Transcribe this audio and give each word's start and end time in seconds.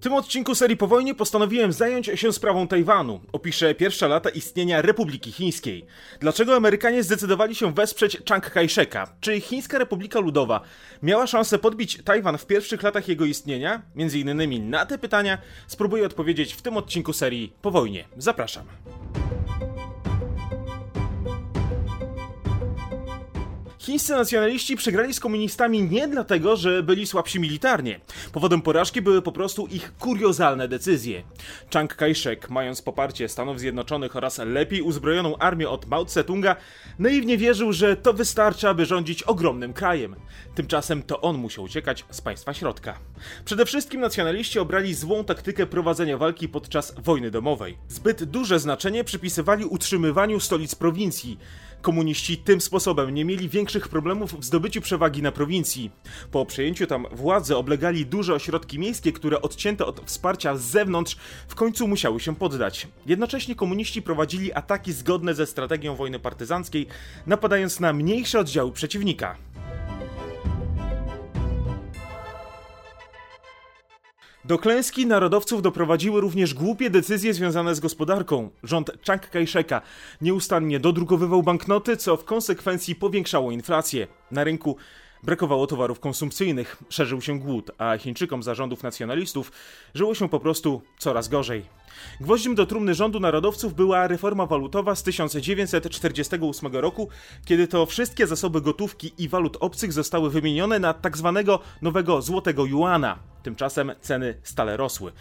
W 0.00 0.02
tym 0.02 0.12
odcinku 0.12 0.54
serii 0.54 0.76
po 0.76 0.86
wojnie 0.86 1.14
postanowiłem 1.14 1.72
zająć 1.72 2.10
się 2.14 2.32
sprawą 2.32 2.68
Tajwanu. 2.68 3.20
Opiszę 3.32 3.74
pierwsze 3.74 4.08
lata 4.08 4.30
istnienia 4.30 4.82
Republiki 4.82 5.32
Chińskiej. 5.32 5.86
Dlaczego 6.20 6.56
Amerykanie 6.56 7.02
zdecydowali 7.02 7.54
się 7.54 7.74
wesprzeć 7.74 8.18
Chiang 8.28 8.50
Kai-sheka? 8.50 9.06
Czy 9.20 9.40
Chińska 9.40 9.78
Republika 9.78 10.20
Ludowa 10.20 10.60
miała 11.02 11.26
szansę 11.26 11.58
podbić 11.58 12.02
Tajwan 12.04 12.38
w 12.38 12.46
pierwszych 12.46 12.82
latach 12.82 13.08
jego 13.08 13.24
istnienia? 13.24 13.82
Między 13.94 14.18
innymi 14.18 14.60
na 14.60 14.86
te 14.86 14.98
pytania 14.98 15.38
spróbuję 15.66 16.06
odpowiedzieć 16.06 16.54
w 16.54 16.62
tym 16.62 16.76
odcinku 16.76 17.12
serii 17.12 17.52
po 17.62 17.70
wojnie. 17.70 18.04
Zapraszam. 18.16 18.64
Chińscy 23.80 24.12
nacjonaliści 24.12 24.76
przegrali 24.76 25.14
z 25.14 25.20
komunistami 25.20 25.82
nie 25.82 26.08
dlatego, 26.08 26.56
że 26.56 26.82
byli 26.82 27.06
słabsi 27.06 27.40
militarnie. 27.40 28.00
Powodem 28.32 28.62
porażki 28.62 29.02
były 29.02 29.22
po 29.22 29.32
prostu 29.32 29.66
ich 29.66 29.92
kuriozalne 29.98 30.68
decyzje. 30.68 31.22
Chiang 31.72 31.96
Kai-shek, 31.96 32.50
mając 32.50 32.82
poparcie 32.82 33.28
Stanów 33.28 33.60
Zjednoczonych 33.60 34.16
oraz 34.16 34.38
lepiej 34.38 34.82
uzbrojoną 34.82 35.38
armię 35.38 35.68
od 35.68 35.86
Mao 35.86 36.04
Tse-tunga, 36.04 36.56
naiwnie 36.98 37.38
wierzył, 37.38 37.72
że 37.72 37.96
to 37.96 38.12
wystarczy, 38.12 38.68
aby 38.68 38.86
rządzić 38.86 39.22
ogromnym 39.22 39.72
krajem. 39.72 40.16
Tymczasem 40.54 41.02
to 41.02 41.20
on 41.20 41.36
musiał 41.36 41.64
uciekać 41.64 42.04
z 42.10 42.20
państwa 42.20 42.54
środka. 42.54 42.98
Przede 43.44 43.66
wszystkim 43.66 44.00
nacjonaliści 44.00 44.58
obrali 44.58 44.94
złą 44.94 45.24
taktykę 45.24 45.66
prowadzenia 45.66 46.18
walki 46.18 46.48
podczas 46.48 46.94
wojny 46.98 47.30
domowej. 47.30 47.78
Zbyt 47.88 48.24
duże 48.24 48.58
znaczenie 48.60 49.04
przypisywali 49.04 49.64
utrzymywaniu 49.64 50.40
stolic 50.40 50.74
prowincji. 50.74 51.38
Komuniści 51.82 52.36
tym 52.36 52.60
sposobem 52.60 53.14
nie 53.14 53.24
mieli 53.24 53.48
większych 53.48 53.88
problemów 53.88 54.40
w 54.40 54.44
zdobyciu 54.44 54.80
przewagi 54.80 55.22
na 55.22 55.32
prowincji. 55.32 55.90
Po 56.30 56.46
przejęciu 56.46 56.86
tam 56.86 57.06
władzy 57.12 57.56
oblegali 57.56 58.06
duże 58.06 58.34
ośrodki 58.34 58.78
miejskie, 58.78 59.12
które 59.12 59.42
odcięte 59.42 59.86
od 59.86 60.00
wsparcia 60.04 60.56
z 60.56 60.62
zewnątrz 60.62 61.16
w 61.48 61.54
końcu 61.54 61.88
musiały 61.88 62.20
się 62.20 62.36
poddać. 62.36 62.88
Jednocześnie 63.06 63.54
komuniści 63.54 64.02
prowadzili 64.02 64.52
ataki 64.52 64.92
zgodne 64.92 65.34
ze 65.34 65.46
strategią 65.46 65.94
wojny 65.96 66.18
partyzanckiej, 66.18 66.86
napadając 67.26 67.80
na 67.80 67.92
mniejsze 67.92 68.40
oddziały 68.40 68.72
przeciwnika. 68.72 69.36
Do 74.44 74.58
klęski 74.58 75.06
narodowców 75.06 75.62
doprowadziły 75.62 76.20
również 76.20 76.54
głupie 76.54 76.90
decyzje 76.90 77.34
związane 77.34 77.74
z 77.74 77.80
gospodarką. 77.80 78.50
Rząd 78.62 78.90
Chiang 79.06 79.30
Kai-sheka 79.30 79.80
nieustannie 80.20 80.80
dodrukowywał 80.80 81.42
banknoty, 81.42 81.96
co 81.96 82.16
w 82.16 82.24
konsekwencji 82.24 82.94
powiększało 82.94 83.50
inflację. 83.50 84.06
Na 84.30 84.44
rynku 84.44 84.76
brakowało 85.22 85.66
towarów 85.66 86.00
konsumpcyjnych, 86.00 86.76
szerzył 86.88 87.20
się 87.20 87.38
głód, 87.38 87.70
a 87.78 87.98
Chińczykom 87.98 88.42
zarządów 88.42 88.82
nacjonalistów 88.82 89.52
żyło 89.94 90.14
się 90.14 90.28
po 90.28 90.40
prostu 90.40 90.82
coraz 90.98 91.28
gorzej. 91.28 91.64
Gwoździem 92.20 92.54
do 92.54 92.66
trumny 92.66 92.94
rządu 92.94 93.20
narodowców 93.20 93.74
była 93.74 94.06
reforma 94.06 94.46
walutowa 94.46 94.94
z 94.94 95.02
1948 95.02 96.72
roku, 96.76 97.08
kiedy 97.44 97.68
to 97.68 97.86
wszystkie 97.86 98.26
zasoby 98.26 98.60
gotówki 98.60 99.12
i 99.18 99.28
walut 99.28 99.56
obcych 99.60 99.92
zostały 99.92 100.30
wymienione 100.30 100.78
na 100.78 100.94
tzw. 100.94 101.42
Tak 101.46 101.60
nowego 101.82 102.22
złotego 102.22 102.66
juana. 102.66 103.18
Tymczasem 103.42 103.92
ceny 104.00 104.34
stale 104.42 104.76
rosły. 104.76 105.12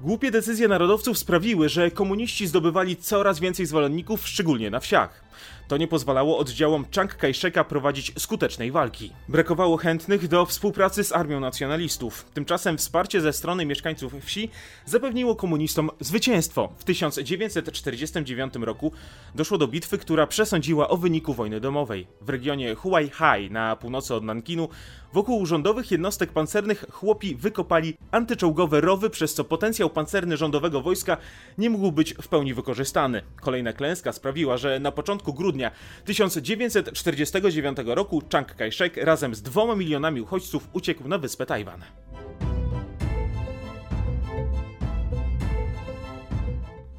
Głupie 0.00 0.30
decyzje 0.30 0.68
narodowców 0.68 1.18
sprawiły, 1.18 1.68
że 1.68 1.90
komuniści 1.90 2.46
zdobywali 2.46 2.96
coraz 2.96 3.40
więcej 3.40 3.66
zwolenników, 3.66 4.28
szczególnie 4.28 4.70
na 4.70 4.80
wsiach. 4.80 5.25
To 5.68 5.76
nie 5.76 5.88
pozwalało 5.88 6.38
oddziałom 6.38 6.84
Chiang 6.94 7.16
Kai-sheka 7.16 7.64
prowadzić 7.64 8.12
skutecznej 8.18 8.72
walki. 8.72 9.12
Brakowało 9.28 9.76
chętnych 9.76 10.28
do 10.28 10.46
współpracy 10.46 11.04
z 11.04 11.12
armią 11.12 11.40
nacjonalistów. 11.40 12.24
Tymczasem 12.34 12.78
wsparcie 12.78 13.20
ze 13.20 13.32
strony 13.32 13.66
mieszkańców 13.66 14.14
wsi 14.24 14.50
zapewniło 14.84 15.36
komunistom 15.36 15.90
zwycięstwo. 16.00 16.72
W 16.78 16.84
1949 16.84 18.54
roku 18.54 18.92
doszło 19.34 19.58
do 19.58 19.68
bitwy, 19.68 19.98
która 19.98 20.26
przesądziła 20.26 20.88
o 20.88 20.96
wyniku 20.96 21.34
wojny 21.34 21.60
domowej. 21.60 22.06
W 22.20 22.28
regionie 22.28 22.74
Huaihai 22.74 23.50
na 23.50 23.76
północy 23.76 24.14
od 24.14 24.24
Nankinu 24.24 24.68
wokół 25.12 25.40
urzędowych 25.40 25.90
jednostek 25.90 26.32
pancernych 26.32 26.84
chłopi 26.90 27.34
wykopali 27.34 27.96
antyczołgowe 28.10 28.80
rowy, 28.80 29.10
przez 29.10 29.34
co 29.34 29.44
potencjał 29.44 29.90
pancerny 29.90 30.36
rządowego 30.36 30.80
wojska 30.80 31.16
nie 31.58 31.70
mógł 31.70 31.92
być 31.92 32.14
w 32.14 32.28
pełni 32.28 32.54
wykorzystany. 32.54 33.22
Kolejna 33.40 33.72
klęska 33.72 34.12
sprawiła, 34.12 34.56
że 34.56 34.80
na 34.80 34.92
początku 34.92 35.25
grudnia 35.32 35.56
grudnia 35.56 35.70
1949 36.04 37.78
roku 37.84 38.22
Chiang 38.30 38.54
Kai-shek 38.56 38.96
razem 38.96 39.34
z 39.34 39.42
dwoma 39.42 39.74
milionami 39.76 40.20
uchodźców 40.20 40.68
uciekł 40.72 41.08
na 41.08 41.18
wyspę 41.18 41.46
Tajwan. 41.46 41.84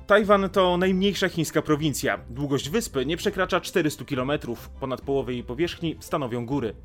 Tajwan 0.07 0.49
to 0.49 0.77
najmniejsza 0.77 1.29
chińska 1.29 1.61
prowincja. 1.61 2.19
Długość 2.29 2.69
wyspy 2.69 3.05
nie 3.05 3.17
przekracza 3.17 3.61
400 3.61 4.05
km, 4.05 4.31
ponad 4.79 5.01
połowę 5.01 5.33
jej 5.33 5.43
powierzchni 5.43 5.95
stanowią 5.99 6.45
góry. 6.45 6.75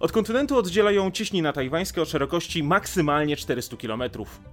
Od 0.00 0.12
kontynentu 0.12 0.58
oddzielają 0.58 1.10
cieśnina 1.10 1.52
tajwańskie 1.52 2.02
o 2.02 2.04
szerokości 2.04 2.62
maksymalnie 2.62 3.36
400 3.36 3.76
km. 3.76 4.02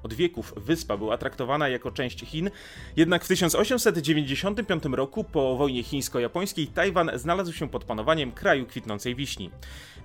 Od 0.04 0.14
wieków 0.14 0.54
wyspa 0.58 0.98
była 0.98 1.18
traktowana 1.18 1.70
jako 1.70 1.92
część 1.92 2.26
Chin, 2.26 2.50
jednak 2.96 3.24
w 3.24 3.28
1895 3.28 4.84
roku 4.86 5.24
po 5.24 5.56
wojnie 5.56 5.84
chińsko-japońskiej 5.84 6.68
Tajwan 6.68 7.12
znalazł 7.16 7.54
się 7.54 7.70
pod 7.70 7.84
panowaniem 7.84 8.32
kraju 8.32 8.66
kwitnącej 8.66 9.16
wiśni. 9.16 9.50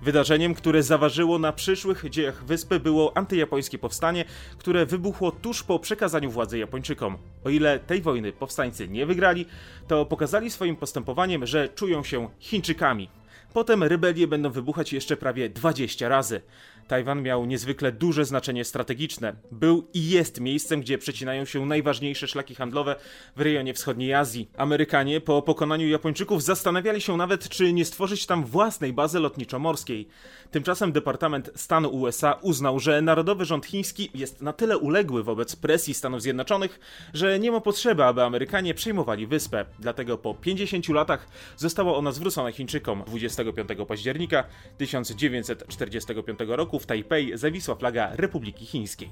Wydarzeniem, 0.01 0.53
które 0.53 0.83
zaważyło 0.83 1.39
na 1.39 1.53
przyszłych 1.53 2.09
dziejach 2.09 2.45
wyspy 2.45 2.79
było 2.79 3.17
antyjapońskie 3.17 3.77
powstanie, 3.77 4.25
które 4.57 4.85
wybuchło 4.85 5.31
tuż 5.31 5.63
po 5.63 5.79
przekazaniu 5.79 6.31
władzy 6.31 6.57
Japończykom. 6.57 7.17
O 7.43 7.49
ile 7.49 7.79
tej 7.79 8.01
wojny 8.07 8.33
powstańcy 8.33 8.87
nie 8.87 9.05
wygrali, 9.05 9.45
to 9.87 10.05
pokazali 10.05 10.51
swoim 10.51 10.75
postępowaniem, 10.75 11.45
że 11.45 11.69
czują 11.69 12.03
się 12.03 12.29
Chińczykami. 12.39 13.09
Potem 13.53 13.83
rebelie 13.83 14.27
będą 14.27 14.49
wybuchać 14.49 14.93
jeszcze 14.93 15.17
prawie 15.17 15.49
20 15.49 16.09
razy. 16.09 16.41
Tajwan 16.87 17.21
miał 17.21 17.45
niezwykle 17.45 17.91
duże 17.91 18.25
znaczenie 18.25 18.65
strategiczne. 18.65 19.35
Był 19.51 19.87
i 19.93 20.09
jest 20.09 20.39
miejscem, 20.39 20.81
gdzie 20.81 20.97
przecinają 20.97 21.45
się 21.45 21.65
najważniejsze 21.65 22.27
szlaki 22.27 22.55
handlowe 22.55 22.95
w 23.35 23.41
rejonie 23.41 23.73
wschodniej 23.73 24.13
Azji. 24.13 24.49
Amerykanie 24.57 25.21
po 25.21 25.41
pokonaniu 25.41 25.87
Japończyków 25.87 26.43
zastanawiali 26.43 27.01
się 27.01 27.17
nawet, 27.17 27.49
czy 27.49 27.73
nie 27.73 27.85
stworzyć 27.85 28.25
tam 28.25 28.45
własnej 28.45 28.93
bazy 28.93 29.19
lotniczo-morskiej. 29.19 30.07
Tymczasem 30.51 30.91
Departament 30.91 31.51
Stanu 31.55 31.89
USA 31.89 32.39
uznał, 32.41 32.79
że 32.79 33.01
narodowy 33.01 33.45
rząd 33.45 33.65
chiński 33.65 34.09
jest 34.13 34.41
na 34.41 34.53
tyle 34.53 34.77
uległy 34.77 35.23
wobec 35.23 35.55
presji 35.55 35.93
Stanów 35.93 36.21
Zjednoczonych, 36.21 36.79
że 37.13 37.39
nie 37.39 37.51
ma 37.51 37.61
potrzeby, 37.61 38.03
aby 38.03 38.23
Amerykanie 38.23 38.73
przejmowali 38.73 39.27
wyspę. 39.27 39.65
Dlatego 39.79 40.17
po 40.17 40.33
50 40.33 40.89
latach 40.89 41.27
została 41.57 41.95
ona 41.95 42.11
zwrócona 42.11 42.51
Chińczykom 42.51 43.03
25 43.07 43.69
października 43.87 44.43
1945 44.77 46.39
roku 46.47 46.76
w 46.79 46.85
Tajpej 46.85 47.37
zawisła 47.37 47.75
flaga 47.75 48.09
Republiki 48.15 48.65
Chińskiej. 48.65 49.09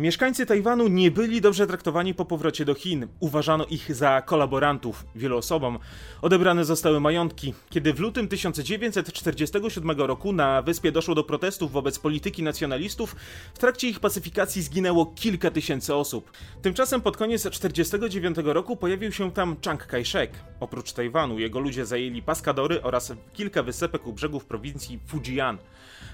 Mieszkańcy 0.00 0.46
Tajwanu 0.46 0.88
nie 0.88 1.10
byli 1.10 1.40
dobrze 1.40 1.66
traktowani 1.66 2.14
po 2.14 2.24
powrocie 2.24 2.64
do 2.64 2.74
Chin. 2.74 3.08
Uważano 3.20 3.66
ich 3.66 3.94
za 3.94 4.22
kolaborantów. 4.22 5.06
Wielu 5.14 5.36
osobom 5.36 5.78
odebrane 6.22 6.64
zostały 6.64 7.00
majątki. 7.00 7.54
Kiedy 7.70 7.94
w 7.94 8.00
lutym 8.00 8.28
1947 8.28 10.00
roku 10.00 10.32
na 10.32 10.62
wyspie 10.62 10.92
doszło 10.92 11.14
do 11.14 11.24
protestów 11.24 11.72
wobec 11.72 11.98
polityki 11.98 12.42
nacjonalistów, 12.42 13.16
w 13.54 13.58
trakcie 13.58 13.88
ich 13.88 14.00
pacyfikacji 14.00 14.62
zginęło 14.62 15.06
kilka 15.06 15.50
tysięcy 15.50 15.94
osób. 15.94 16.32
Tymczasem 16.62 17.00
pod 17.00 17.16
koniec 17.16 17.42
1949 17.42 18.36
roku 18.44 18.76
pojawił 18.76 19.12
się 19.12 19.32
tam 19.32 19.56
Chiang 19.62 19.86
Kai-shek. 19.86 20.30
Oprócz 20.60 20.92
Tajwanu 20.92 21.38
jego 21.38 21.60
ludzie 21.60 21.86
zajęli 21.86 22.22
Paskadory 22.22 22.82
oraz 22.82 23.12
kilka 23.32 23.62
wysepek 23.62 24.06
u 24.06 24.12
brzegów 24.12 24.44
prowincji 24.44 24.98
Fujian. 25.06 25.58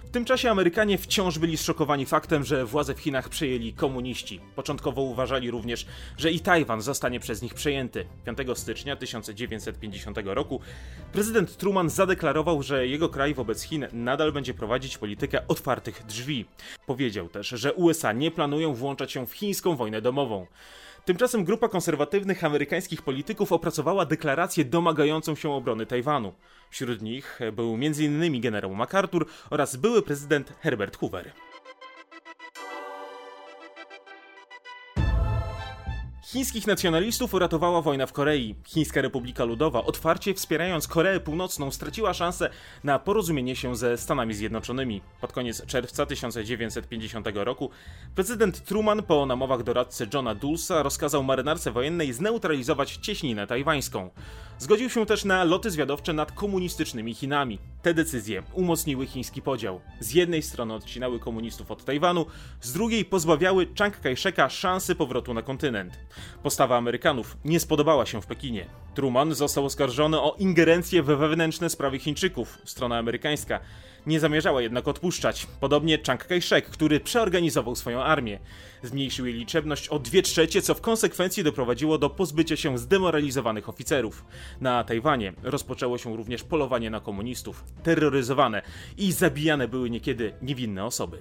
W 0.04 0.10
tym 0.10 0.24
czasie 0.24 0.50
Amerykanie 0.50 0.98
wciąż 0.98 1.38
byli 1.38 1.56
zszokowani 1.56 2.06
faktem, 2.06 2.44
że 2.44 2.64
władze 2.64 2.94
w 2.94 3.00
Chinach 3.00 3.28
przejęli 3.28 3.72
komuniści. 3.72 4.40
Początkowo 4.54 5.02
uważali 5.02 5.50
również, 5.50 5.86
że 6.18 6.32
i 6.32 6.40
Tajwan 6.40 6.82
zostanie 6.82 7.20
przez 7.20 7.42
nich 7.42 7.54
przejęty. 7.54 8.06
5 8.24 8.58
stycznia 8.58 8.96
1950 8.96 10.18
roku 10.24 10.60
prezydent 11.12 11.56
Truman 11.56 11.90
zadeklarował, 11.90 12.62
że 12.62 12.86
jego 12.86 13.08
kraj 13.08 13.34
wobec 13.34 13.62
Chin 13.62 13.86
nadal 13.92 14.32
będzie 14.32 14.54
prowadzić 14.54 14.98
politykę 14.98 15.48
otwartych 15.48 16.06
drzwi. 16.06 16.44
Powiedział 16.86 17.28
też, 17.28 17.48
że 17.48 17.72
USA 17.72 18.12
nie 18.12 18.30
planują 18.30 18.74
włączać 18.74 19.12
się 19.12 19.26
w 19.26 19.32
chińską 19.32 19.76
wojnę 19.76 20.02
domową. 20.02 20.46
Tymczasem 21.06 21.44
grupa 21.44 21.68
konserwatywnych 21.68 22.44
amerykańskich 22.44 23.02
polityków 23.02 23.52
opracowała 23.52 24.06
deklarację 24.06 24.64
domagającą 24.64 25.34
się 25.34 25.52
obrony 25.52 25.86
Tajwanu. 25.86 26.32
Wśród 26.70 27.02
nich 27.02 27.40
był 27.52 27.74
m.in. 27.74 28.40
generał 28.40 28.74
MacArthur 28.74 29.26
oraz 29.50 29.76
były 29.76 30.02
prezydent 30.02 30.52
Herbert 30.60 30.96
Hoover. 30.96 31.32
Chińskich 36.36 36.66
nacjonalistów 36.66 37.34
uratowała 37.34 37.82
wojna 37.82 38.06
w 38.06 38.12
Korei. 38.12 38.54
Chińska 38.64 39.02
Republika 39.02 39.44
Ludowa, 39.44 39.84
otwarcie 39.84 40.34
wspierając 40.34 40.88
Koreę 40.88 41.20
Północną, 41.20 41.70
straciła 41.70 42.14
szansę 42.14 42.50
na 42.84 42.98
porozumienie 42.98 43.56
się 43.56 43.76
ze 43.76 43.98
Stanami 43.98 44.34
Zjednoczonymi. 44.34 45.00
Pod 45.20 45.32
koniec 45.32 45.66
czerwca 45.66 46.06
1950 46.06 47.26
roku 47.34 47.70
prezydent 48.14 48.64
Truman 48.64 49.02
po 49.02 49.26
namowach 49.26 49.62
doradcy 49.62 50.08
Johna 50.14 50.34
Dulsa 50.34 50.82
rozkazał 50.82 51.24
marynarce 51.24 51.70
wojennej 51.70 52.12
zneutralizować 52.12 52.96
cieśninę 52.96 53.46
tajwańską. 53.46 54.10
Zgodził 54.58 54.90
się 54.90 55.06
też 55.06 55.24
na 55.24 55.44
loty 55.44 55.70
zwiadowcze 55.70 56.12
nad 56.12 56.32
komunistycznymi 56.32 57.14
Chinami. 57.14 57.58
Te 57.82 57.94
decyzje 57.94 58.42
umocniły 58.52 59.06
chiński 59.06 59.42
podział. 59.42 59.80
Z 60.00 60.12
jednej 60.12 60.42
strony 60.42 60.74
odcinały 60.74 61.20
komunistów 61.20 61.70
od 61.70 61.84
Tajwanu, 61.84 62.26
z 62.60 62.72
drugiej 62.72 63.04
pozbawiały 63.04 63.66
Chiang 63.74 64.00
Kai-sheka 64.00 64.48
szansy 64.48 64.94
powrotu 64.94 65.34
na 65.34 65.42
kontynent. 65.42 65.98
Postawa 66.42 66.76
Amerykanów 66.76 67.36
nie 67.44 67.60
spodobała 67.60 68.06
się 68.06 68.22
w 68.22 68.26
Pekinie. 68.26 68.66
Truman 68.94 69.34
został 69.34 69.64
oskarżony 69.64 70.20
o 70.20 70.34
ingerencję 70.38 71.02
we 71.02 71.16
wewnętrzne 71.16 71.70
sprawy 71.70 71.98
Chińczyków, 71.98 72.58
strona 72.64 72.98
amerykańska. 72.98 73.60
Nie 74.06 74.20
zamierzała 74.20 74.62
jednak 74.62 74.88
odpuszczać, 74.88 75.46
podobnie 75.60 75.98
Chiang 75.98 76.26
Kai-shek, 76.26 76.62
który 76.62 77.00
przeorganizował 77.00 77.76
swoją 77.76 78.02
armię. 78.02 78.38
Zmniejszył 78.82 79.26
jej 79.26 79.34
liczebność 79.34 79.88
o 79.88 79.98
2 79.98 80.22
trzecie, 80.22 80.62
co 80.62 80.74
w 80.74 80.80
konsekwencji 80.80 81.44
doprowadziło 81.44 81.98
do 81.98 82.10
pozbycia 82.10 82.56
się 82.56 82.78
zdemoralizowanych 82.78 83.68
oficerów. 83.68 84.24
Na 84.60 84.84
Tajwanie 84.84 85.32
rozpoczęło 85.42 85.98
się 85.98 86.16
również 86.16 86.44
polowanie 86.44 86.90
na 86.90 87.00
komunistów. 87.00 87.64
Terroryzowane 87.82 88.62
i 88.98 89.12
zabijane 89.12 89.68
były 89.68 89.90
niekiedy 89.90 90.32
niewinne 90.42 90.84
osoby. 90.84 91.18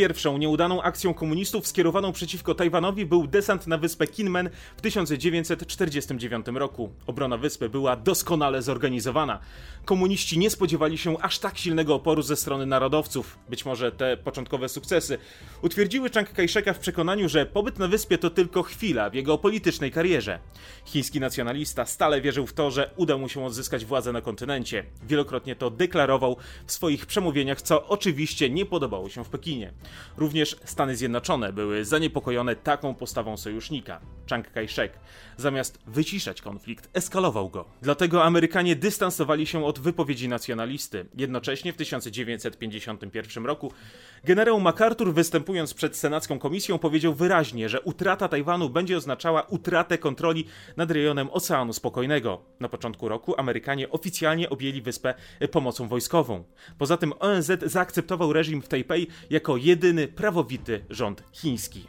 Pierwszą 0.00 0.38
nieudaną 0.38 0.82
akcją 0.82 1.14
komunistów 1.14 1.66
skierowaną 1.66 2.12
przeciwko 2.12 2.54
Tajwanowi 2.54 3.06
był 3.06 3.26
desant 3.26 3.66
na 3.66 3.78
wyspę 3.78 4.06
Kinmen 4.06 4.50
w 4.76 4.80
1949 4.80 6.46
roku. 6.54 6.90
Obrona 7.06 7.36
wyspy 7.36 7.68
była 7.68 7.96
doskonale 7.96 8.62
zorganizowana. 8.62 9.38
Komuniści 9.84 10.38
nie 10.38 10.50
spodziewali 10.50 10.98
się 10.98 11.18
aż 11.18 11.38
tak 11.38 11.58
silnego 11.58 11.94
oporu 11.94 12.22
ze 12.22 12.36
strony 12.36 12.66
narodowców. 12.66 13.38
Być 13.48 13.64
może 13.64 13.92
te 13.92 14.16
początkowe 14.16 14.68
sukcesy 14.68 15.18
utwierdziły 15.62 16.10
Chiang 16.10 16.32
Kai-sheka 16.32 16.72
w 16.72 16.78
przekonaniu, 16.78 17.28
że 17.28 17.46
pobyt 17.46 17.78
na 17.78 17.88
wyspie 17.88 18.18
to 18.18 18.30
tylko 18.30 18.62
chwila 18.62 19.10
w 19.10 19.14
jego 19.14 19.38
politycznej 19.38 19.90
karierze. 19.90 20.38
Chiński 20.84 21.20
nacjonalista 21.20 21.86
stale 21.86 22.20
wierzył 22.20 22.46
w 22.46 22.52
to, 22.52 22.70
że 22.70 22.90
uda 22.96 23.18
mu 23.18 23.28
się 23.28 23.44
odzyskać 23.44 23.84
władzę 23.84 24.12
na 24.12 24.20
kontynencie. 24.20 24.84
Wielokrotnie 25.02 25.56
to 25.56 25.70
deklarował 25.70 26.36
w 26.66 26.72
swoich 26.72 27.06
przemówieniach, 27.06 27.62
co 27.62 27.88
oczywiście 27.88 28.50
nie 28.50 28.66
podobało 28.66 29.08
się 29.08 29.24
w 29.24 29.28
Pekinie. 29.28 29.72
Również 30.16 30.56
Stany 30.64 30.96
Zjednoczone 30.96 31.52
były 31.52 31.84
zaniepokojone 31.84 32.56
taką 32.56 32.94
postawą 32.94 33.36
sojusznika. 33.36 34.00
Chiang 34.28 34.52
Kai-shek, 34.52 34.90
zamiast 35.36 35.78
wyciszać 35.86 36.42
konflikt, 36.42 36.88
eskalował 36.94 37.50
go. 37.50 37.64
Dlatego 37.82 38.24
Amerykanie 38.24 38.76
dystansowali 38.76 39.46
się 39.46 39.64
od 39.64 39.78
wypowiedzi 39.78 40.28
nacjonalisty. 40.28 41.06
Jednocześnie 41.16 41.72
w 41.72 41.76
1951 41.76 43.46
roku 43.46 43.72
generał 44.24 44.60
MacArthur, 44.60 45.14
występując 45.14 45.74
przed 45.74 45.96
Senacką 45.96 46.38
Komisją, 46.38 46.78
powiedział 46.78 47.14
wyraźnie, 47.14 47.68
że 47.68 47.80
utrata 47.80 48.28
Tajwanu 48.28 48.70
będzie 48.70 48.96
oznaczała 48.96 49.42
utratę 49.42 49.98
kontroli 49.98 50.44
nad 50.76 50.90
rejonem 50.90 51.28
Oceanu 51.32 51.72
Spokojnego. 51.72 52.42
Na 52.60 52.68
początku 52.68 53.08
roku 53.08 53.34
Amerykanie 53.38 53.90
oficjalnie 53.90 54.50
objęli 54.50 54.82
wyspę 54.82 55.14
pomocą 55.50 55.88
wojskową. 55.88 56.44
Poza 56.78 56.96
tym 56.96 57.12
ONZ 57.20 57.50
zaakceptował 57.62 58.32
reżim 58.32 58.62
w 58.62 58.68
Tajpej 58.68 59.06
jako 59.30 59.56
jedyny 59.70 60.08
prawowity 60.08 60.84
rząd 60.90 61.22
chiński. 61.32 61.86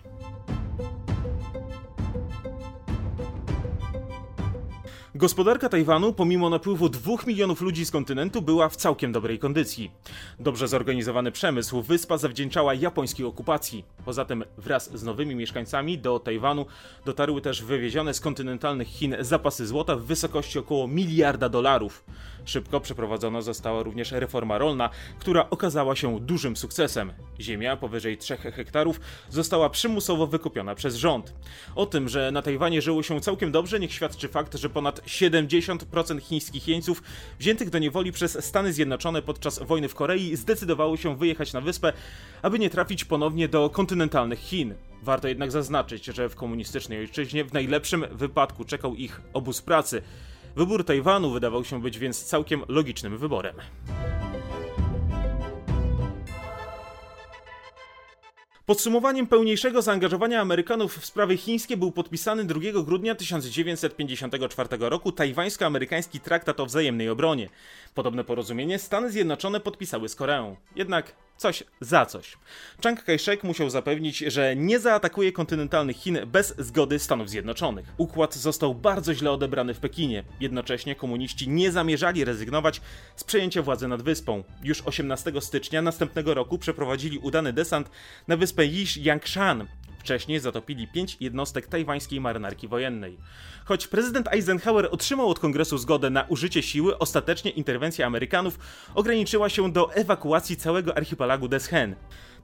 Gospodarka 5.21 5.69
Tajwanu, 5.69 6.13
pomimo 6.13 6.49
napływu 6.49 6.89
2 6.89 7.13
milionów 7.27 7.61
ludzi 7.61 7.85
z 7.85 7.91
kontynentu, 7.91 8.41
była 8.41 8.69
w 8.69 8.75
całkiem 8.75 9.11
dobrej 9.11 9.39
kondycji. 9.39 9.91
Dobrze 10.39 10.67
zorganizowany 10.67 11.31
przemysł 11.31 11.81
wyspa 11.81 12.17
zawdzięczała 12.17 12.73
japońskiej 12.73 13.25
okupacji. 13.25 13.85
Poza 14.05 14.25
tym 14.25 14.43
wraz 14.57 14.97
z 14.97 15.03
nowymi 15.03 15.35
mieszkańcami 15.35 15.97
do 15.97 16.19
Tajwanu 16.19 16.65
dotarły 17.05 17.41
też 17.41 17.63
wywiezione 17.63 18.13
z 18.13 18.19
kontynentalnych 18.19 18.87
Chin 18.87 19.15
zapasy 19.19 19.67
złota 19.67 19.95
w 19.95 20.01
wysokości 20.01 20.59
około 20.59 20.87
miliarda 20.87 21.49
dolarów. 21.49 22.03
Szybko 22.45 22.79
przeprowadzona 22.79 23.41
została 23.41 23.83
również 23.83 24.11
reforma 24.11 24.57
rolna, 24.57 24.89
która 25.19 25.49
okazała 25.49 25.95
się 25.95 26.19
dużym 26.19 26.57
sukcesem. 26.57 27.13
Ziemia 27.39 27.77
powyżej 27.77 28.17
3 28.17 28.37
hektarów 28.37 28.99
została 29.29 29.69
przymusowo 29.69 30.27
wykupiona 30.27 30.75
przez 30.75 30.95
rząd. 30.95 31.33
O 31.75 31.85
tym, 31.85 32.09
że 32.09 32.31
na 32.31 32.41
Tajwanie 32.41 32.81
żyło 32.81 33.03
się 33.03 33.21
całkiem 33.21 33.51
dobrze, 33.51 33.79
niech 33.79 33.93
świadczy 33.93 34.27
fakt, 34.27 34.55
że 34.55 34.69
ponad 34.69 35.01
70% 35.11 36.21
chińskich 36.21 36.67
jeńców 36.67 37.03
wziętych 37.39 37.69
do 37.69 37.79
niewoli 37.79 38.11
przez 38.11 38.45
Stany 38.45 38.73
Zjednoczone 38.73 39.21
podczas 39.21 39.59
wojny 39.63 39.89
w 39.89 39.95
Korei 39.95 40.35
zdecydowało 40.35 40.97
się 40.97 41.17
wyjechać 41.17 41.53
na 41.53 41.61
wyspę, 41.61 41.93
aby 42.41 42.59
nie 42.59 42.69
trafić 42.69 43.05
ponownie 43.05 43.47
do 43.47 43.69
kontynentalnych 43.69 44.39
Chin. 44.39 44.73
Warto 45.03 45.27
jednak 45.27 45.51
zaznaczyć, 45.51 46.05
że 46.05 46.29
w 46.29 46.35
komunistycznej 46.35 46.99
ojczyźnie 46.99 47.43
w 47.43 47.53
najlepszym 47.53 48.05
wypadku 48.11 48.65
czekał 48.65 48.95
ich 48.95 49.21
obóz 49.33 49.61
pracy. 49.61 50.01
Wybór 50.55 50.85
Tajwanu 50.85 51.31
wydawał 51.31 51.65
się 51.65 51.81
być 51.81 51.99
więc 51.99 52.23
całkiem 52.23 52.61
logicznym 52.67 53.17
wyborem. 53.17 53.55
Podsumowaniem 58.71 59.27
pełniejszego 59.27 59.81
zaangażowania 59.81 60.41
Amerykanów 60.41 60.97
w 60.97 61.05
sprawy 61.05 61.37
chińskie 61.37 61.77
był 61.77 61.91
podpisany 61.91 62.45
2 62.45 62.59
grudnia 62.85 63.15
1954 63.15 64.69
roku 64.79 65.11
tajwańsko-amerykański 65.11 66.19
traktat 66.19 66.59
o 66.59 66.65
wzajemnej 66.65 67.09
obronie. 67.09 67.49
Podobne 67.95 68.23
porozumienie 68.23 68.79
Stany 68.79 69.11
Zjednoczone 69.11 69.59
podpisały 69.59 70.09
z 70.09 70.15
Koreą. 70.15 70.55
Jednak 70.75 71.15
coś 71.41 71.63
za 71.79 72.05
coś. 72.05 72.37
Chiang 72.81 73.03
Kai-shek 73.03 73.43
musiał 73.43 73.69
zapewnić, 73.69 74.17
że 74.17 74.55
nie 74.55 74.79
zaatakuje 74.79 75.31
kontynentalnych 75.31 75.97
Chin 75.97 76.19
bez 76.25 76.55
zgody 76.57 76.99
Stanów 76.99 77.29
Zjednoczonych. 77.29 77.93
Układ 77.97 78.35
został 78.35 78.75
bardzo 78.75 79.13
źle 79.13 79.31
odebrany 79.31 79.73
w 79.73 79.79
Pekinie. 79.79 80.23
Jednocześnie 80.39 80.95
komuniści 80.95 81.49
nie 81.49 81.71
zamierzali 81.71 82.25
rezygnować 82.25 82.81
z 83.15 83.23
przejęcia 83.23 83.61
władzy 83.61 83.87
nad 83.87 84.01
wyspą. 84.01 84.43
Już 84.63 84.81
18 84.81 85.31
stycznia 85.39 85.81
następnego 85.81 86.33
roku 86.33 86.57
przeprowadzili 86.57 87.17
udany 87.17 87.53
desant 87.53 87.89
na 88.27 88.37
wyspę 88.37 88.65
Yish 88.65 88.97
Yangshan, 88.97 89.67
Wcześniej 90.01 90.39
zatopili 90.39 90.87
pięć 90.87 91.17
jednostek 91.19 91.67
tajwańskiej 91.67 92.21
marynarki 92.21 92.67
wojennej. 92.67 93.17
Choć 93.65 93.87
prezydent 93.87 94.27
Eisenhower 94.27 94.87
otrzymał 94.91 95.29
od 95.29 95.39
kongresu 95.39 95.77
zgodę 95.77 96.09
na 96.09 96.23
użycie 96.23 96.63
siły, 96.63 96.97
ostatecznie 96.97 97.51
interwencja 97.51 98.05
Amerykanów 98.05 98.59
ograniczyła 98.95 99.49
się 99.49 99.71
do 99.71 99.93
ewakuacji 99.93 100.55
całego 100.55 100.97
archipelagu 100.97 101.47
Deshen. 101.47 101.95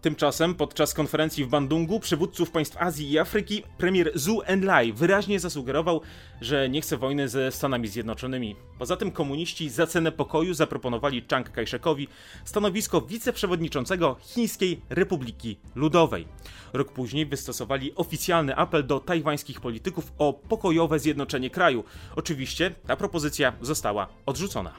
Tymczasem 0.01 0.55
podczas 0.55 0.93
konferencji 0.93 1.45
w 1.45 1.47
Bandungu 1.47 1.99
przywódców 1.99 2.51
państw 2.51 2.77
Azji 2.77 3.11
i 3.11 3.19
Afryki 3.19 3.63
premier 3.77 4.11
Zhou 4.15 4.41
Enlai 4.41 4.93
wyraźnie 4.93 5.39
zasugerował, 5.39 6.01
że 6.41 6.69
nie 6.69 6.81
chce 6.81 6.97
wojny 6.97 7.29
ze 7.29 7.51
Stanami 7.51 7.87
Zjednoczonymi. 7.87 8.55
Poza 8.79 8.97
tym 8.97 9.11
komuniści 9.11 9.69
za 9.69 9.87
cenę 9.87 10.11
pokoju 10.11 10.53
zaproponowali 10.53 11.25
Chiang 11.29 11.51
Kai-shekowi 11.51 12.07
stanowisko 12.45 13.01
wiceprzewodniczącego 13.01 14.15
Chińskiej 14.19 14.81
Republiki 14.89 15.59
Ludowej. 15.75 16.27
Rok 16.73 16.91
później 16.91 17.25
wystosowali 17.25 17.95
oficjalny 17.95 18.55
apel 18.55 18.87
do 18.87 18.99
tajwańskich 18.99 19.61
polityków 19.61 20.11
o 20.17 20.33
pokojowe 20.33 20.99
zjednoczenie 20.99 21.49
kraju. 21.49 21.83
Oczywiście 22.15 22.75
ta 22.87 22.95
propozycja 22.95 23.53
została 23.61 24.07
odrzucona. 24.25 24.73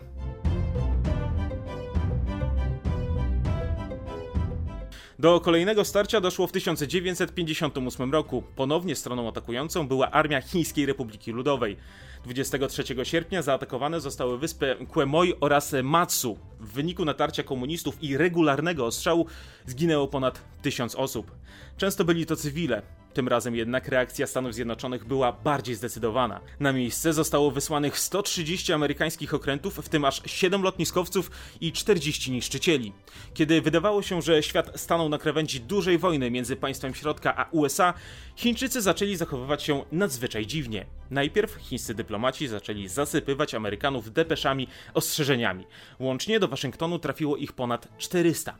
Do 5.20 5.40
kolejnego 5.40 5.84
starcia 5.84 6.20
doszło 6.20 6.46
w 6.46 6.52
1958 6.52 8.12
roku. 8.12 8.42
Ponownie 8.56 8.96
stroną 8.96 9.28
atakującą 9.28 9.88
była 9.88 10.10
armia 10.10 10.40
Chińskiej 10.40 10.86
Republiki 10.86 11.32
Ludowej. 11.32 11.76
23 12.24 12.82
sierpnia 13.02 13.42
zaatakowane 13.42 14.00
zostały 14.00 14.38
wyspy 14.38 14.76
Quemoy 14.88 15.32
oraz 15.40 15.74
Matsu. 15.82 16.38
W 16.60 16.72
wyniku 16.72 17.04
natarcia 17.04 17.42
komunistów 17.42 18.02
i 18.02 18.16
regularnego 18.16 18.86
ostrzału 18.86 19.26
zginęło 19.66 20.08
ponad 20.08 20.44
tysiąc 20.62 20.94
osób. 20.94 21.30
Często 21.76 22.04
byli 22.04 22.26
to 22.26 22.36
cywile. 22.36 22.82
Tym 23.14 23.28
razem 23.28 23.56
jednak 23.56 23.88
reakcja 23.88 24.26
Stanów 24.26 24.54
Zjednoczonych 24.54 25.04
była 25.04 25.32
bardziej 25.32 25.74
zdecydowana. 25.74 26.40
Na 26.60 26.72
miejsce 26.72 27.12
zostało 27.12 27.50
wysłanych 27.50 27.98
130 27.98 28.72
amerykańskich 28.72 29.34
okrętów, 29.34 29.76
w 29.76 29.88
tym 29.88 30.04
aż 30.04 30.22
7 30.26 30.62
lotniskowców 30.62 31.30
i 31.60 31.72
40 31.72 32.32
niszczycieli. 32.32 32.92
Kiedy 33.34 33.62
wydawało 33.62 34.02
się, 34.02 34.22
że 34.22 34.42
świat 34.42 34.80
stanął 34.80 35.08
na 35.08 35.18
krawędzi 35.18 35.60
dużej 35.60 35.98
wojny 35.98 36.30
między 36.30 36.56
państwem 36.56 36.94
środka 36.94 37.36
a 37.36 37.50
USA, 37.50 37.94
Chińczycy 38.36 38.82
zaczęli 38.82 39.16
zachowywać 39.16 39.62
się 39.62 39.84
nadzwyczaj 39.92 40.46
dziwnie. 40.46 40.86
Najpierw 41.10 41.54
chińscy 41.54 41.94
dyplomaci 41.94 42.48
zaczęli 42.48 42.88
zasypywać 42.88 43.54
Amerykanów 43.54 44.12
depeszami, 44.12 44.68
ostrzeżeniami. 44.94 45.66
Łącznie 46.00 46.40
do 46.40 46.48
Waszyngtonu 46.48 46.98
trafiło 46.98 47.36
ich 47.36 47.52
ponad 47.52 47.88
400. 47.98 48.56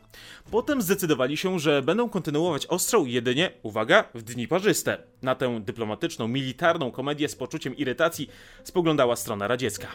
Potem 0.51 0.81
zdecydowali 0.81 1.37
się, 1.37 1.59
że 1.59 1.81
będą 1.81 2.09
kontynuować 2.09 2.65
ostrzał 2.65 3.05
jedynie, 3.05 3.51
uwaga, 3.63 4.03
w 4.13 4.21
dni 4.21 4.47
parzyste. 4.47 4.97
Na 5.21 5.35
tę 5.35 5.61
dyplomatyczną, 5.61 6.27
militarną 6.27 6.91
komedię 6.91 7.29
z 7.29 7.35
poczuciem 7.35 7.77
irytacji 7.77 8.29
spoglądała 8.63 9.15
strona 9.15 9.47
radziecka. 9.47 9.87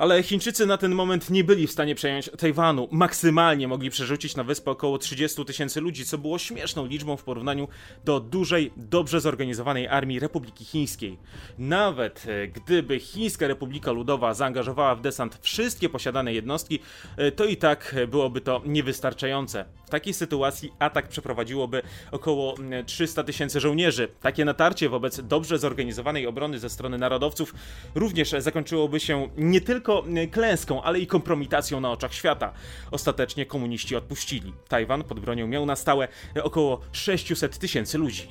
Ale 0.00 0.22
Chińczycy 0.22 0.66
na 0.66 0.76
ten 0.76 0.94
moment 0.94 1.30
nie 1.30 1.44
byli 1.44 1.66
w 1.66 1.70
stanie 1.70 1.94
przejąć 1.94 2.30
Tajwanu. 2.38 2.88
Maksymalnie 2.90 3.68
mogli 3.68 3.90
przerzucić 3.90 4.36
na 4.36 4.44
wyspę 4.44 4.70
około 4.70 4.98
30 4.98 5.44
tysięcy 5.44 5.80
ludzi, 5.80 6.04
co 6.04 6.18
było 6.18 6.38
śmieszną 6.38 6.86
liczbą 6.86 7.16
w 7.16 7.24
porównaniu 7.24 7.68
do 8.04 8.20
dużej, 8.20 8.72
dobrze 8.76 9.20
zorganizowanej 9.20 9.88
armii 9.88 10.18
Republiki 10.18 10.64
Chińskiej. 10.64 11.18
Nawet 11.58 12.26
e, 12.26 12.48
gdyby 12.48 13.00
Chińska 13.00 13.48
Republika 13.48 13.92
Ludowa 13.92 14.34
zaangażowała 14.34 14.94
w 14.94 15.00
desant 15.00 15.38
wszystkie 15.42 15.88
posiadane 15.88 16.34
jednostki, 16.34 16.78
e, 17.16 17.32
to 17.32 17.44
i 17.44 17.56
tak 17.56 17.96
byłoby 18.08 18.40
to 18.40 18.62
niewystarczające. 18.66 19.64
Takiej 19.90 20.14
sytuacji 20.14 20.72
atak 20.78 21.08
przeprowadziłoby 21.08 21.82
około 22.10 22.54
300 22.86 23.24
tysięcy 23.24 23.60
żołnierzy. 23.60 24.08
Takie 24.20 24.44
natarcie 24.44 24.88
wobec 24.88 25.20
dobrze 25.20 25.58
zorganizowanej 25.58 26.26
obrony 26.26 26.58
ze 26.58 26.70
strony 26.70 26.98
narodowców 26.98 27.54
również 27.94 28.34
zakończyłoby 28.38 29.00
się 29.00 29.28
nie 29.36 29.60
tylko 29.60 29.80
tylko 29.80 30.04
klęską, 30.30 30.82
ale 30.82 30.98
i 30.98 31.06
kompromitacją 31.06 31.80
na 31.80 31.90
oczach 31.90 32.14
świata. 32.14 32.52
Ostatecznie 32.90 33.46
komuniści 33.46 33.96
odpuścili. 33.96 34.52
Tajwan 34.68 35.04
pod 35.04 35.20
bronią 35.20 35.46
miał 35.46 35.66
na 35.66 35.76
stałe 35.76 36.08
około 36.42 36.80
600 36.92 37.58
tysięcy 37.58 37.98
ludzi. 37.98 38.28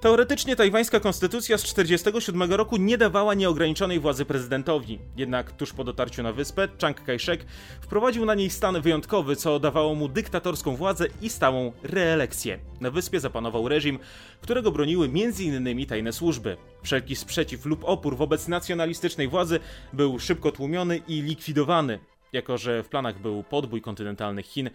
Teoretycznie 0.00 0.56
tajwańska 0.56 1.00
konstytucja 1.00 1.58
z 1.58 1.62
1947 1.62 2.52
roku 2.52 2.76
nie 2.76 2.98
dawała 2.98 3.34
nieograniczonej 3.34 4.00
władzy 4.00 4.24
prezydentowi. 4.24 4.98
Jednak 5.16 5.52
tuż 5.52 5.72
po 5.72 5.84
dotarciu 5.84 6.22
na 6.22 6.32
wyspę, 6.32 6.68
Chiang 6.78 7.04
Kai-shek 7.04 7.44
wprowadził 7.80 8.24
na 8.24 8.34
niej 8.34 8.50
stan 8.50 8.80
wyjątkowy, 8.80 9.36
co 9.36 9.58
dawało 9.58 9.94
mu 9.94 10.08
dyktatorską 10.08 10.76
władzę 10.76 11.06
i 11.22 11.30
stałą 11.30 11.72
reelekcję. 11.82 12.58
Na 12.80 12.90
wyspie 12.90 13.20
zapanował 13.20 13.68
reżim, 13.68 13.98
którego 14.40 14.72
broniły 14.72 15.06
m.in. 15.06 15.86
tajne 15.86 16.12
służby. 16.12 16.56
Wszelki 16.82 17.16
sprzeciw 17.16 17.66
lub 17.66 17.84
opór 17.84 18.16
wobec 18.16 18.48
nacjonalistycznej 18.48 19.28
władzy 19.28 19.60
był 19.92 20.18
szybko 20.18 20.52
tłumiony 20.52 21.00
i 21.08 21.22
likwidowany. 21.22 21.98
Jako, 22.32 22.58
że 22.58 22.82
w 22.82 22.88
planach 22.88 23.20
był 23.20 23.42
podbój 23.42 23.82
kontynentalnych 23.82 24.46
Chin, 24.46 24.70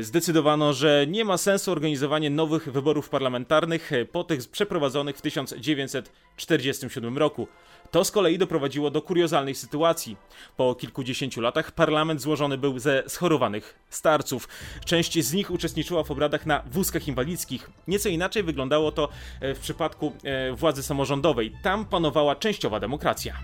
zdecydowano, 0.00 0.72
że 0.72 1.06
nie 1.08 1.24
ma 1.24 1.38
sensu 1.38 1.72
organizowanie 1.72 2.30
nowych 2.30 2.72
wyborów 2.72 3.08
parlamentarnych 3.08 3.92
e, 3.92 4.04
po 4.04 4.24
tych 4.24 4.48
przeprowadzonych 4.50 5.16
w 5.16 5.20
1947 5.20 7.18
roku. 7.18 7.48
To 7.90 8.04
z 8.04 8.10
kolei 8.10 8.38
doprowadziło 8.38 8.90
do 8.90 9.02
kuriozalnej 9.02 9.54
sytuacji. 9.54 10.16
Po 10.56 10.74
kilkudziesięciu 10.74 11.40
latach 11.40 11.72
parlament 11.72 12.20
złożony 12.20 12.58
był 12.58 12.78
ze 12.78 13.02
schorowanych 13.06 13.78
starców. 13.90 14.48
Część 14.84 15.24
z 15.24 15.32
nich 15.32 15.50
uczestniczyła 15.50 16.04
w 16.04 16.10
obradach 16.10 16.46
na 16.46 16.62
wózkach 16.66 17.08
inwalidzkich. 17.08 17.70
Nieco 17.88 18.08
inaczej 18.08 18.42
wyglądało 18.42 18.92
to 18.92 19.08
e, 19.40 19.54
w 19.54 19.58
przypadku 19.58 20.12
władzy 20.54 20.82
samorządowej. 20.82 21.52
Tam 21.62 21.84
panowała 21.84 22.36
częściowa 22.36 22.80
demokracja. 22.80 23.34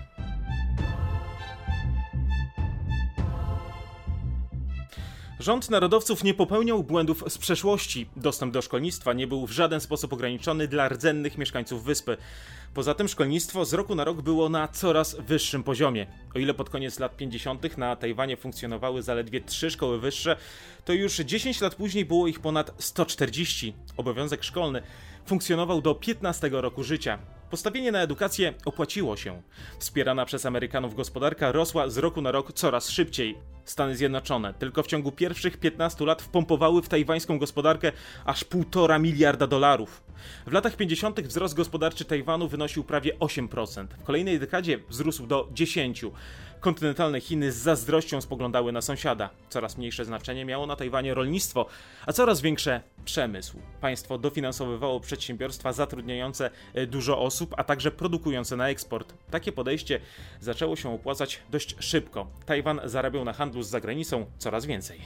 Rząd 5.45 5.69
narodowców 5.69 6.23
nie 6.23 6.33
popełniał 6.33 6.83
błędów 6.83 7.23
z 7.27 7.37
przeszłości. 7.37 8.09
Dostęp 8.15 8.53
do 8.53 8.61
szkolnictwa 8.61 9.13
nie 9.13 9.27
był 9.27 9.47
w 9.47 9.51
żaden 9.51 9.81
sposób 9.81 10.13
ograniczony 10.13 10.67
dla 10.67 10.89
rdzennych 10.89 11.37
mieszkańców 11.37 11.83
wyspy. 11.83 12.17
Poza 12.73 12.93
tym 12.93 13.07
szkolnictwo 13.07 13.65
z 13.65 13.73
roku 13.73 13.95
na 13.95 14.03
rok 14.03 14.21
było 14.21 14.49
na 14.49 14.67
coraz 14.67 15.15
wyższym 15.19 15.63
poziomie. 15.63 16.07
O 16.35 16.39
ile 16.39 16.53
pod 16.53 16.69
koniec 16.69 16.99
lat 16.99 17.17
50. 17.17 17.77
na 17.77 17.95
Tajwanie 17.95 18.37
funkcjonowały 18.37 19.01
zaledwie 19.01 19.41
trzy 19.41 19.71
szkoły 19.71 19.99
wyższe, 19.99 20.37
to 20.85 20.93
już 20.93 21.15
10 21.17 21.61
lat 21.61 21.75
później 21.75 22.05
było 22.05 22.27
ich 22.27 22.39
ponad 22.39 22.71
140. 22.77 23.73
Obowiązek 23.97 24.43
szkolny 24.43 24.81
funkcjonował 25.25 25.81
do 25.81 25.95
15 25.95 26.49
roku 26.51 26.83
życia. 26.83 27.19
Postawienie 27.49 27.91
na 27.91 28.01
edukację 28.01 28.53
opłaciło 28.65 29.17
się. 29.17 29.41
Wspierana 29.79 30.25
przez 30.25 30.45
Amerykanów 30.45 30.95
gospodarka 30.95 31.51
rosła 31.51 31.89
z 31.89 31.97
roku 31.97 32.21
na 32.21 32.31
rok 32.31 32.53
coraz 32.53 32.89
szybciej. 32.89 33.54
Stany 33.65 33.95
Zjednoczone 33.95 34.53
tylko 34.53 34.83
w 34.83 34.87
ciągu 34.87 35.11
pierwszych 35.11 35.57
15 35.57 36.05
lat 36.05 36.21
wpompowały 36.21 36.81
w 36.81 36.89
tajwańską 36.89 37.39
gospodarkę 37.39 37.91
aż 38.25 38.45
1,5 38.45 38.99
miliarda 39.01 39.47
dolarów. 39.47 40.03
W 40.47 40.51
latach 40.51 40.75
50. 40.75 41.21
wzrost 41.21 41.53
gospodarczy 41.53 42.05
Tajwanu 42.05 42.47
wynosił 42.47 42.83
prawie 42.83 43.13
8%. 43.17 43.87
W 43.99 44.03
kolejnej 44.03 44.39
dekadzie 44.39 44.79
wzrósł 44.89 45.27
do 45.27 45.49
10%. 45.53 46.11
Kontynentalne 46.65 47.21
Chiny 47.21 47.51
z 47.51 47.55
zazdrością 47.55 48.21
spoglądały 48.21 48.71
na 48.71 48.81
sąsiada. 48.81 49.29
Coraz 49.49 49.77
mniejsze 49.77 50.05
znaczenie 50.05 50.45
miało 50.45 50.67
na 50.67 50.75
Tajwanie 50.75 51.13
rolnictwo, 51.13 51.65
a 52.05 52.13
coraz 52.13 52.41
większe 52.41 52.81
przemysł. 53.05 53.59
Państwo 53.81 54.17
dofinansowywało 54.17 54.99
przedsiębiorstwa 54.99 55.73
zatrudniające 55.73 56.49
e, 56.73 56.87
dużo 56.87 57.19
osób, 57.19 57.53
a 57.57 57.63
także 57.63 57.91
produkujące 57.91 58.55
na 58.55 58.69
eksport. 58.69 59.13
Takie 59.31 59.51
podejście 59.51 59.99
zaczęło 60.39 60.75
się 60.75 60.93
opłacać 60.93 61.39
dość 61.51 61.75
szybko. 61.79 62.27
Tajwan 62.45 62.81
zarabiał 62.83 63.25
na 63.25 63.33
handlu 63.33 63.63
z 63.63 63.69
zagranicą 63.69 64.25
coraz 64.37 64.65
więcej. 64.65 65.01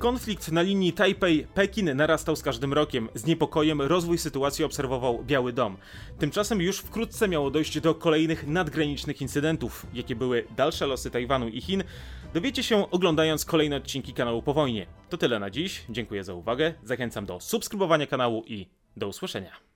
Konflikt 0.00 0.52
na 0.52 0.62
linii 0.62 0.92
Tajpej-Pekin 0.92 1.94
narastał 1.94 2.36
z 2.36 2.42
każdym 2.42 2.72
rokiem. 2.72 3.08
Z 3.14 3.26
niepokojem 3.26 3.80
rozwój 3.80 4.18
sytuacji 4.18 4.64
obserwował 4.64 5.24
Biały 5.24 5.52
Dom. 5.52 5.76
Tymczasem 6.18 6.60
już 6.60 6.78
wkrótce 6.78 7.28
miało 7.28 7.50
dojść 7.50 7.80
do 7.80 7.94
kolejnych 7.94 8.46
nadgranicznych 8.46 9.20
incydentów. 9.20 9.86
Jakie 9.94 10.16
były 10.16 10.44
dalsze 10.56 10.86
losy 10.86 11.10
Tajwanu 11.10 11.48
i 11.48 11.60
Chin, 11.60 11.84
dowiecie 12.34 12.62
się 12.62 12.90
oglądając 12.90 13.44
kolejne 13.44 13.76
odcinki 13.76 14.12
kanału 14.12 14.42
po 14.42 14.54
wojnie. 14.54 14.86
To 15.08 15.16
tyle 15.16 15.38
na 15.38 15.50
dziś. 15.50 15.84
Dziękuję 15.90 16.24
za 16.24 16.34
uwagę. 16.34 16.74
Zachęcam 16.84 17.26
do 17.26 17.40
subskrybowania 17.40 18.06
kanału 18.06 18.44
i 18.46 18.66
do 18.96 19.08
usłyszenia. 19.08 19.69